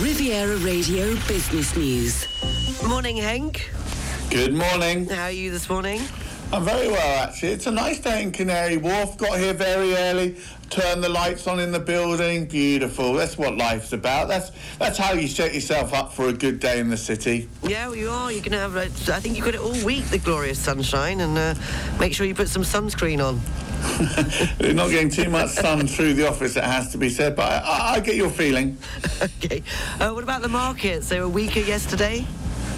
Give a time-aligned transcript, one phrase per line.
[0.00, 2.26] Riviera Radio Business News.
[2.84, 3.62] Morning, Henk.
[4.28, 5.08] Good morning.
[5.08, 6.00] How are you this morning?
[6.52, 7.52] I'm very well, actually.
[7.52, 9.16] It's a nice day in Canary Wharf.
[9.16, 10.36] Got here very early.
[10.68, 12.46] Turned the lights on in the building.
[12.46, 13.12] Beautiful.
[13.14, 14.26] That's what life's about.
[14.26, 17.48] That's that's how you set yourself up for a good day in the city.
[17.62, 18.32] Yeah, well, you are.
[18.32, 18.76] You can have.
[18.76, 21.54] I think you've got it all week, the glorious sunshine, and uh,
[22.00, 23.40] make sure you put some sunscreen on.
[24.60, 27.62] You're not getting too much sun through the office, it has to be said, but
[27.64, 28.76] I, I get your feeling.
[29.22, 29.62] okay.
[30.00, 31.08] Uh, what about the markets?
[31.08, 32.26] They were weaker yesterday.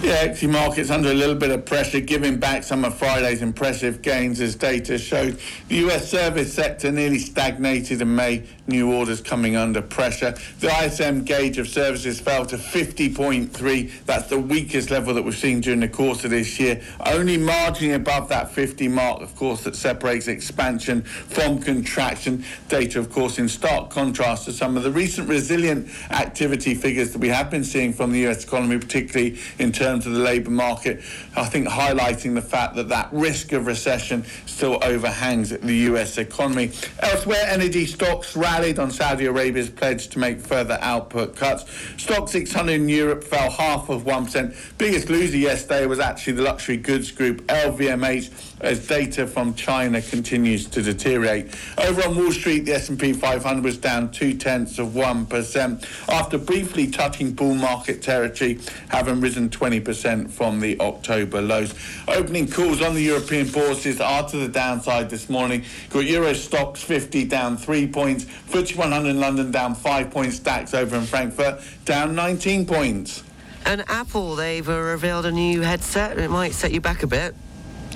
[0.03, 4.03] Yeah, equity markets under a little bit of pressure, giving back some of Friday's impressive
[4.03, 5.41] gains as data showed.
[5.69, 10.35] The US service sector nearly stagnated in May, new orders coming under pressure.
[10.61, 14.05] The ISM gauge of services fell to 50.3.
[14.05, 16.83] That's the weakest level that we've seen during the course of this year.
[17.05, 22.45] Only marginally above that 50 mark, of course, that separates expansion from contraction.
[22.69, 27.19] Data, of course, in stark contrast to some of the recent resilient activity figures that
[27.19, 31.03] we have been seeing from the US economy, particularly in terms of the labour market.
[31.37, 36.71] I think highlighting the fact that that risk of recession still overhangs the US economy.
[37.01, 41.65] Elsewhere, energy stocks on Saudi Arabia's pledge to make further output cuts.
[41.97, 44.57] Stoxx 600 in Europe fell half of 1%.
[44.79, 50.67] Biggest loser yesterday was actually the luxury goods group LVMH as data from China continues
[50.67, 51.55] to deteriorate.
[51.79, 56.91] Over on Wall Street, the S&P 500 was down two tenths of 1% after briefly
[56.91, 61.75] touching bull market territory, having risen 20 20% from the October lows.
[62.09, 65.65] Opening calls on the European bourses are to the downside this morning.
[65.91, 70.75] Got Euro Stoxx 50 down 3 points, FTSE 100 in London down 5 points, DAX
[70.75, 73.23] over in Frankfurt down 19 points.
[73.65, 76.19] And Apple, they've uh, revealed a new headset.
[76.19, 77.35] It might set you back a bit.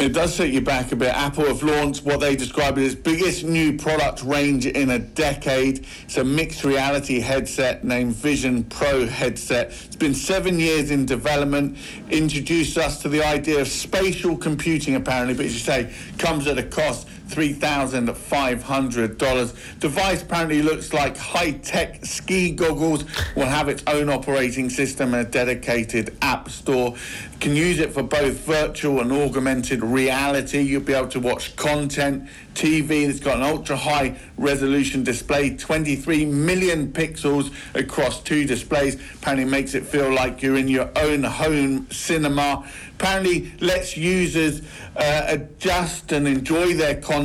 [0.01, 1.11] It does set you back a bit.
[1.11, 5.87] Apple have launched what they describe as biggest new product range in a decade.
[6.05, 9.67] It's a mixed reality headset named Vision Pro headset.
[9.69, 11.77] It's been seven years in development.
[12.09, 16.57] Introduced us to the idea of spatial computing, apparently, but as you say, comes at
[16.57, 17.07] a cost.
[17.31, 19.81] $3,500.
[19.81, 23.05] Device apparently looks like high-tech ski goggles.
[23.37, 26.97] Will have its own operating system and a dedicated app store.
[27.41, 30.61] Can use it for both virtual and augmented reality.
[30.61, 36.27] You'll be able to watch content, TV that's got an ultra high resolution display, 23
[36.27, 38.97] million pixels across two displays.
[39.15, 42.69] Apparently makes it feel like you're in your own home cinema.
[42.99, 44.61] Apparently lets users
[44.97, 47.20] uh, adjust and enjoy their content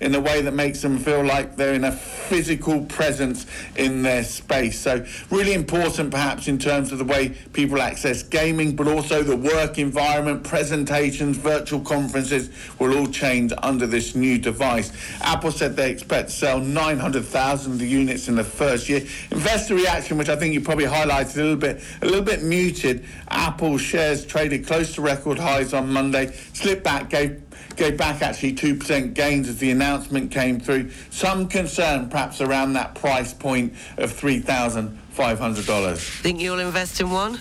[0.00, 3.46] in a way that makes them feel like they're in a physical presence
[3.76, 4.78] in their space.
[4.78, 9.36] So really important perhaps in terms of the way people access gaming, but also the
[9.36, 14.92] work environment, presentations, virtual conferences will all change under this new device device.
[15.20, 19.00] Apple said they expect to sell 900,000 units in the first year.
[19.30, 23.04] Investor reaction, which I think you probably highlighted a little bit, a little bit muted.
[23.28, 27.43] Apple shares traded close to record highs on Monday, slipped back, gave
[27.76, 30.90] gave back actually 2% gains as the announcement came through.
[31.10, 35.98] Some concern perhaps around that price point of $3,500.
[36.22, 37.38] Think you'll invest in one?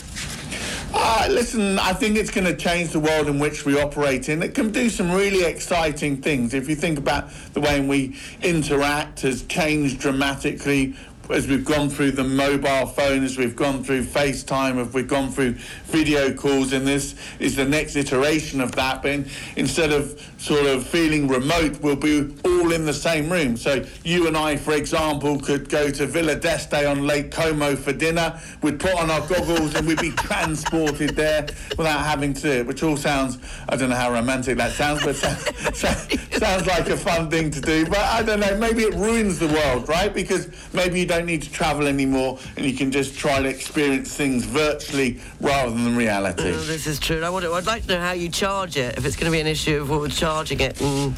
[0.95, 4.43] Uh, listen, I think it's going to change the world in which we operate in.
[4.43, 6.53] It can do some really exciting things.
[6.53, 10.95] If you think about the way we interact has changed dramatically
[11.29, 15.31] as we've gone through the mobile phone, as we've gone through FaceTime, as we've gone
[15.31, 15.53] through
[15.85, 19.01] video calls, and this is the next iteration of that.
[19.01, 23.55] But in, instead of sort of feeling remote, we'll be all in the same room.
[23.55, 27.93] So you and I, for example, could go to Villa d'Este on Lake Como for
[27.93, 28.39] dinner.
[28.61, 31.47] We'd put on our goggles and we'd be transported there
[31.77, 33.37] without having to do it, which all sounds,
[33.69, 37.61] I don't know how romantic that sounds, but sounds, sounds like a fun thing to
[37.61, 37.85] do.
[37.85, 40.13] But I don't know, maybe it ruins the world, right?
[40.13, 44.15] Because maybe you don't need to travel anymore and you can just try to experience
[44.15, 46.49] things virtually rather than reality.
[46.49, 47.23] Oh, this is true.
[47.23, 49.41] I would, I'd like to know how you charge it, if it's going to be
[49.41, 51.13] an issue of charging it and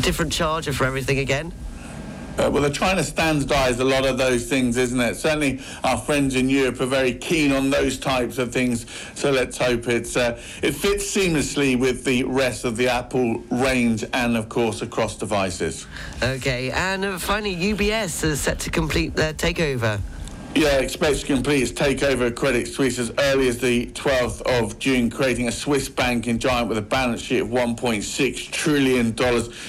[0.00, 1.52] different charger for everything again.
[2.38, 5.16] Uh, well, they're trying to standardise a lot of those things, isn't it?
[5.16, 8.86] Certainly, our friends in Europe are very keen on those types of things.
[9.16, 14.04] So let's hope it's uh, it fits seamlessly with the rest of the Apple range
[14.12, 15.86] and, of course, across devices.
[16.22, 20.00] Okay, and finally, UBS is set to complete their takeover.
[20.58, 24.76] Yeah, expects to complete its takeover of Credit Suisse as early as the 12th of
[24.80, 29.14] June, creating a Swiss banking giant with a balance sheet of $1.6 trillion.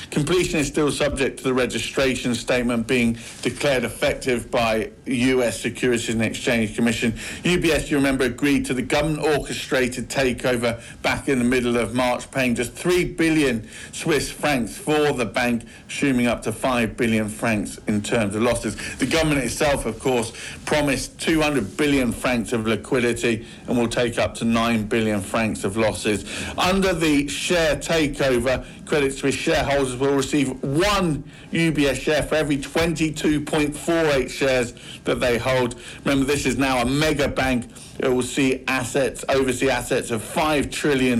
[0.09, 6.23] Completion is still subject to the registration statement being declared effective by US Securities and
[6.23, 7.11] Exchange Commission.
[7.43, 12.31] UBS, you remember, agreed to the government orchestrated takeover back in the middle of March,
[12.31, 17.79] paying just 3 billion Swiss francs for the bank, assuming up to 5 billion francs
[17.85, 18.75] in terms of losses.
[18.97, 20.33] The government itself, of course,
[20.79, 25.75] promised 200 billion francs of liquidity and will take up to 9 billion francs of
[25.75, 26.23] losses.
[26.57, 34.29] Under the share takeover, Credit Suisse shareholders will receive one UBS share for every 22.48
[34.29, 34.73] shares
[35.03, 35.75] that they hold.
[36.05, 37.69] Remember, this is now a mega bank.
[37.99, 41.19] It will see assets, oversee assets of $5 trillion,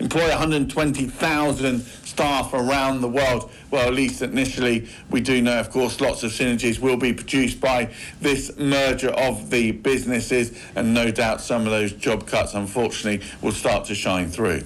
[0.00, 1.80] employ 120,000
[2.10, 3.50] staff around the world.
[3.70, 7.60] Well, at least initially, we do know, of course, lots of synergies will be produced
[7.60, 7.90] by
[8.20, 13.52] this merger of the businesses, and no doubt some of those job cuts, unfortunately, will
[13.52, 14.62] start to shine through.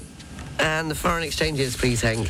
[0.58, 2.28] And the foreign exchanges, please, Henk.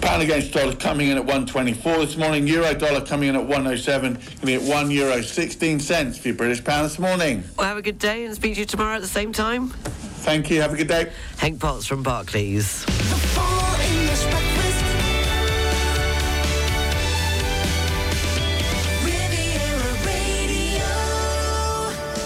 [0.00, 2.46] Pound against dollar coming in at 124 this morning.
[2.46, 4.14] Euro dollar coming in at 107.
[4.14, 7.42] Going to be at 1 euro 16 cents for your British pound this morning.
[7.56, 9.70] Well, have a good day and speak to you tomorrow at the same time.
[9.70, 10.60] Thank you.
[10.60, 11.10] Have a good day.
[11.36, 12.84] Henk Potts from Barclays.